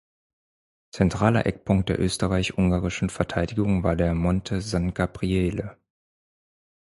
[0.89, 5.77] Zentraler Eckpunkt der österreichisch-ungarischen Verteidigung war der Monte San Gabriele.